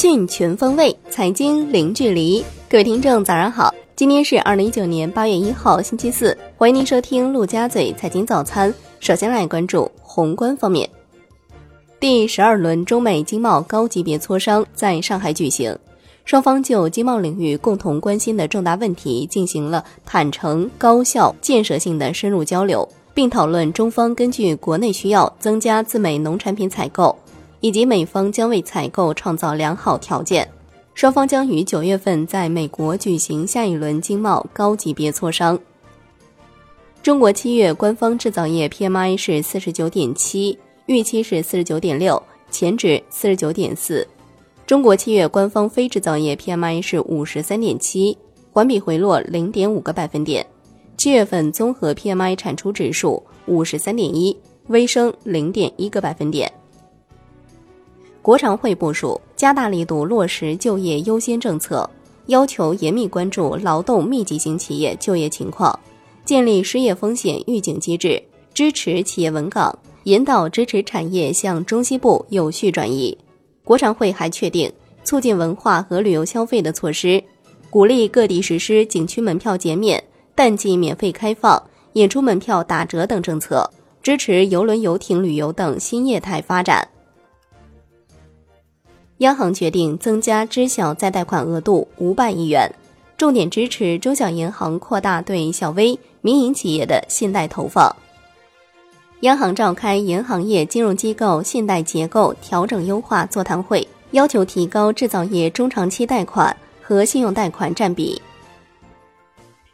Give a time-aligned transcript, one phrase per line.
[0.00, 2.42] 讯全方位，财经零距离。
[2.70, 3.70] 各位听众，早上好！
[3.94, 6.34] 今天是二零一九年八月一号，星期四。
[6.56, 8.72] 欢迎您收听陆家嘴财经早餐。
[8.98, 10.88] 首先来关注宏观方面，
[12.00, 15.78] 第十二轮中美经贸高级别磋商在上海举行，
[16.24, 27.14] 双方就经贸领域共同关心的重大问题进行了坦诚、高效、建设性的深入交流，并讨论中方根据国内需要增加自美农产品采购。
[27.60, 30.48] 以及美方将为采购创造良好条件，
[30.94, 35.58] 双方将于九月份在美国举行下一轮经贸高级别磋商。
[37.02, 44.06] 中国七月官方制造业 PMI 是四十九点七，预期是四十九点六，前值四十九点四。
[44.66, 48.16] 中国七月官方非制造业 PMI 是五十三点七，
[48.52, 50.46] 环比回落零点五个百分点。
[50.96, 56.52] 七月份综合 PMI 产出指数五十三点一，微升零点一个百分点。
[58.22, 61.88] 国常会部署加大力度落实就业优先政策，
[62.26, 65.78] 要求严密关注劳动密集型企业就业情况，
[66.24, 73.16] 建立失业风险预警机制，支持企业稳岗，引导支持产业向中西部有序转移。
[73.64, 74.70] 国常会还确定
[75.02, 77.22] 促进文化和旅游消费的措施，
[77.70, 80.02] 鼓励各地实施景区门票减免、
[80.34, 81.60] 淡季免费开放、
[81.94, 83.68] 演出门票打折等政策，
[84.02, 86.86] 支持邮轮游艇旅游等新业态发展。
[89.20, 92.72] 央行决定增加知晓再贷款额度五百亿元，
[93.18, 97.94] 重点支持中小银行扩大对小微民营企业的信贷投放。
[99.20, 108.20] 央行召开银行业金融机构信贷结构调整优化座谈会，要求提高制造业中长期贷款和信用贷款占比。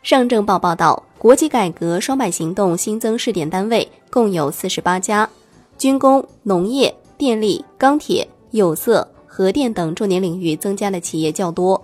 [0.02, 5.30] 上证报报道，国企改革双百行动新增试点单位共有四十八家，
[5.78, 9.08] 军工、农业、电力、钢铁、有色。
[9.36, 11.78] 核电等重点领域增加的企业较多。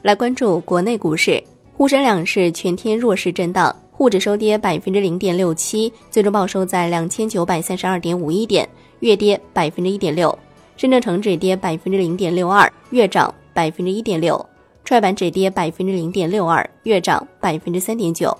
[0.00, 1.44] 来关注国内股市，
[1.76, 8.66] 沪深两市全天弱势震荡，沪指收跌百分之零点六七，最终报收在两千九百三十二点五一点，
[9.00, 10.30] 月跌百分之一点六；
[10.78, 14.34] 深证成指跌百分之零点六二，月涨百分之一点六；
[14.86, 18.34] 创业板指跌百分之零点六二，月涨百分之三点九。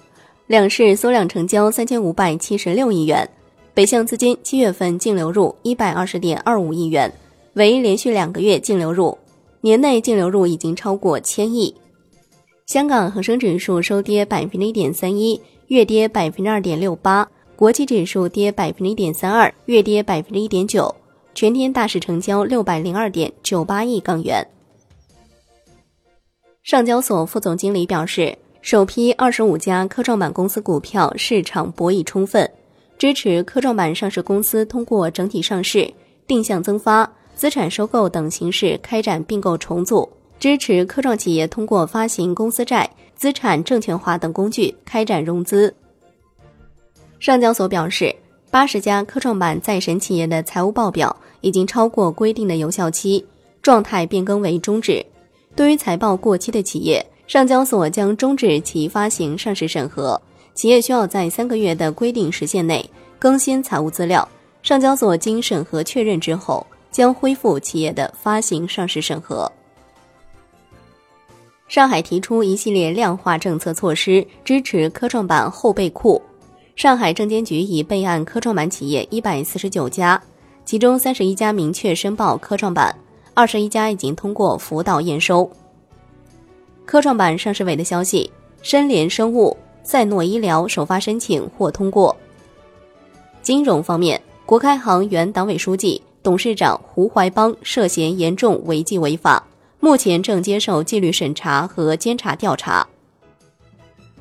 [0.46, 3.28] 两市缩量成交三千五百七十六亿元，
[3.74, 7.12] 北向资金七月份净流入一百二十点二五亿元。
[7.56, 9.16] 为连续两个月净流入，
[9.62, 11.74] 年内净流入已经超过千亿。
[12.66, 20.94] 香港恒生指数收跌百分之一点三一，月跌百分之二点六八；国际指数跌百分之一点三二，月跌百分之一点九。
[21.34, 24.46] 全天大市成交六百零二点九八亿港元。
[26.62, 32.50] 上交所副总经理表示，首批二十五家科创板公司股票市场博弈充分，
[32.98, 35.90] 支持科创板上市公司通过整体上市、
[36.26, 37.10] 定向增发。
[37.36, 40.08] 资产收购等形式开展并购重组，
[40.40, 45.72] 支持科创企业通过发行公司债、资产证券化等工具开展融资。
[47.20, 48.14] 上交所表示，
[48.50, 53.22] 八十家科创板在审企业的财务报表已经超过规定的有效期，
[53.60, 55.04] 状态变更为终止。
[55.54, 60.18] 对于财报过期的企业，上交所将终止其发行上市审核，
[60.54, 64.26] 企业需要在三个月的规定时限内更新财务资料。
[64.62, 66.66] 上交所经审核确认之后。
[66.90, 69.50] 将恢复企业的发行上市审核。
[71.68, 76.22] 上海提出一系列量化政策措施，支持科创板后备库。
[76.76, 80.22] 上海证监局已备案科创板企业一百四十九家，
[80.64, 82.96] 其中三十一家明确申报科创板，
[83.34, 85.50] 二十一家已经通过辅导验收。
[86.84, 88.30] 科创板上市委的消息：
[88.62, 92.14] 申联生物、赛诺医疗首发申请获通过。
[93.42, 96.00] 金融方面，国开行原党委书记。
[96.26, 99.46] 董事长胡怀邦涉嫌严重违纪违法，
[99.78, 102.84] 目前正接受纪律审查和监察调查。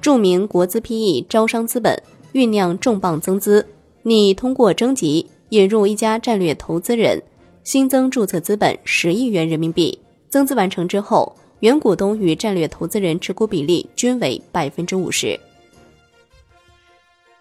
[0.01, 1.99] 著名国资 PE 招商资本
[2.31, 3.65] 酝酿重磅增资，
[4.03, 7.19] 拟通过征集引入一家战略投资人，
[7.63, 9.97] 新增注册资本十亿元人民币。
[10.29, 15.39] 增资完成之后，原股东与战略投资人持股比例均为百分之五十。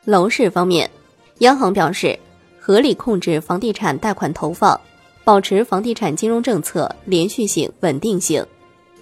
[0.06, 0.90] 楼市方面，
[1.40, 2.18] 央行表示。
[2.66, 4.80] 合理控制房地产贷款投放，
[5.22, 8.42] 保持房地产金融政策连续性、稳定性，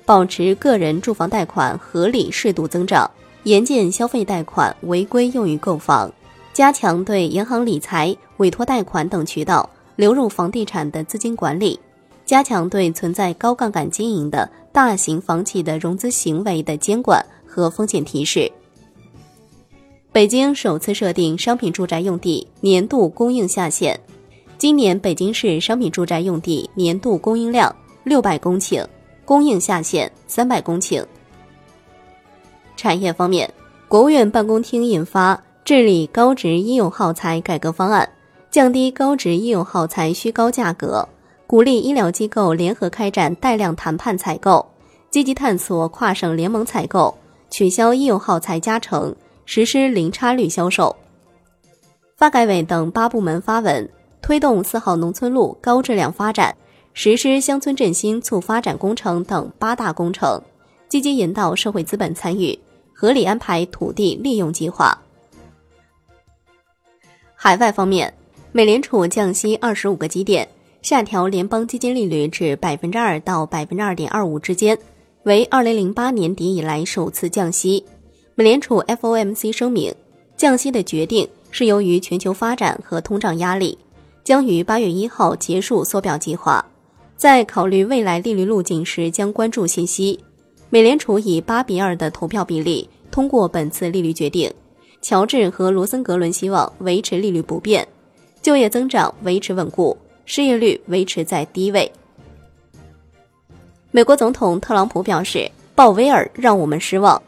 [0.05, 3.09] 保持个人住房贷款合理适度增长，
[3.44, 6.12] 严禁消费贷款违规用于购房，
[6.53, 11.79] 加强对银行理财、委托贷款等渠道流入房地产的资金管理，
[12.25, 18.50] 加强对存在高杠杆经营的大型房企的融资行为的监管和风险提示。
[20.12, 23.99] 北京首次设定商品住宅用地年度供应下限，
[24.59, 27.75] 今年北京市商品住宅用地年度供应量
[28.05, 28.87] 六百公顷，
[29.25, 31.03] 供应下限三百公顷。
[32.76, 33.50] 产业方面，
[33.88, 38.06] 国务院办公厅印发《治理高值医用耗材改革方案》，
[38.50, 41.09] 降低高值医用耗材虚高价格，
[41.47, 44.67] 鼓励医疗机构联合开展带量谈判采购，
[45.11, 47.17] 积极探索跨省联盟采购，
[47.49, 50.94] 取消医用耗材加成，实施零差率销售。
[52.16, 53.88] 发改委等八部门发文，
[54.20, 56.56] 推动四号农村路高质量发展，
[56.94, 60.40] 实施乡村振兴促发展工程等八大工程，
[60.88, 62.56] 积极引导社会资本参与，
[62.92, 64.96] 合理安排土地利用计划。
[67.34, 68.14] 海外方面，
[68.52, 70.48] 美联储降息二十五个基点，
[70.80, 74.78] 下调联邦基金利率至百分之二到百分之二点二五之间，
[75.24, 77.84] 为二零零八年底以来首次降息。
[78.34, 79.94] 美联储 FOMC 声明，
[80.37, 81.29] 降息的决定。
[81.55, 83.76] 是由于全球发展和通胀压力，
[84.25, 86.64] 将于八月一号结束缩表计划。
[87.14, 90.19] 在考虑未来利率路径时，将关注信息。
[90.70, 94.50] 美联储以八比二的投票比例通过本次利率决定。
[95.02, 97.87] 乔治和罗森格伦希望维持利率不变，
[98.40, 99.94] 就业增长维持稳固，
[100.25, 101.93] 失业率维持在低位。
[103.90, 107.23] 美国总统特朗普表示，鲍威尔让我们失望，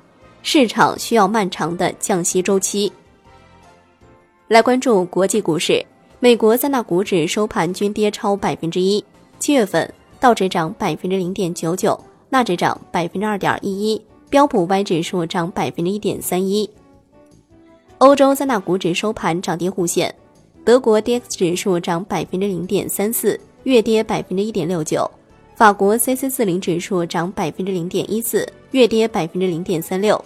[0.47, 2.93] 市场需要漫长的降息周期。
[4.47, 5.83] 来关注国际股市，
[6.21, 9.03] 美国三大股指收盘均跌超百分之一。
[9.39, 11.99] 七月份，道指涨百分之零点九九，
[12.29, 16.69] 纳指涨百分之二点一一，标普 Y 指数涨百分之一点三一。
[17.97, 20.15] 欧洲三大股指收盘涨跌互现，
[20.63, 25.11] 德国 DAX 指数涨百分之零点三四，月跌百分之一点六九；
[25.57, 30.23] 法国 c c 四零指数涨百分之零点一四，月跌百分之零点三六；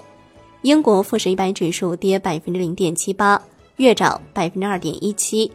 [0.62, 3.40] 英国富时一百指数跌百分之零点七八。
[3.76, 5.52] 月涨百分之二点一七。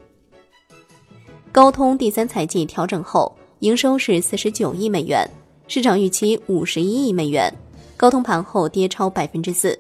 [1.52, 5.30] 高通第三财季调整后，营收是四十九亿美元，
[5.68, 7.54] 市场预期五十一亿美元。
[7.98, 9.78] 高通盘后跌超百分之四。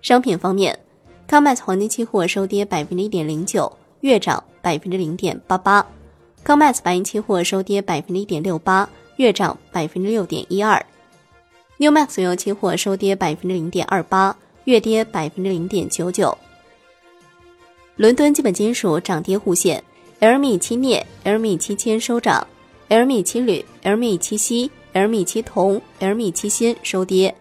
[0.00, 0.78] 商品方面
[1.28, 5.84] ，COMEX 黄金期货收跌百分之一点零九，月涨百分之零点八八
[6.44, 10.80] ；COMEX 白银期货收跌百分之一点六八，月涨百分之六点一二
[11.78, 16.36] ；NEWMAX 原油期货收跌百分之零点二八，月跌百分之零点九九。
[17.96, 19.82] 伦敦基本金属涨跌互现
[20.20, 22.46] ，LME 期镍、LME 期铅收涨
[22.88, 27.34] ，LME 期铝、LME 期锡、LME 期铜、LME 期锌收跌。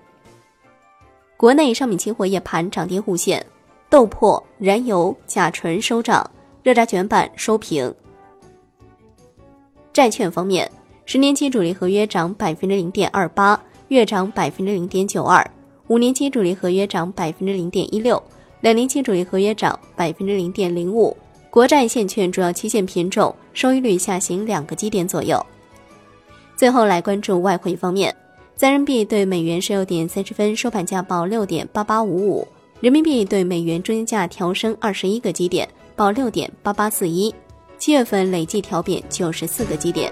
[1.36, 3.46] 国内商品期货夜盘涨跌互现，
[3.90, 6.28] 豆粕、燃油、甲醇收涨，
[6.64, 7.94] 热轧卷板收平。
[9.94, 10.70] 债券方面，
[11.06, 15.44] 十年期主力合约涨百分之零点二八，月涨百分之零点九二；
[15.88, 18.22] 五年期主力合约涨百分之零点一六。
[18.62, 21.16] 两年期主力合约涨百分之零点零五，
[21.50, 25.40] 国债现券主要期限品种收益率下行两个基点左右。
[26.56, 28.14] 最后来关注外汇方面，
[28.60, 32.48] 人民币对美元十六点三十分收盘价报六点八八五五，
[32.80, 37.34] 人民币对美元中间价调升二十一个基点，报六点八八四一，
[37.78, 40.12] 七月份累计调贬九十四个基点。